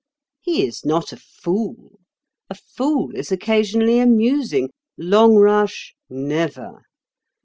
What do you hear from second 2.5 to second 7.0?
fool is occasionally amusing—Longrush never.